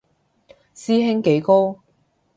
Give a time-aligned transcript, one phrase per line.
[0.73, 1.79] 師兄幾高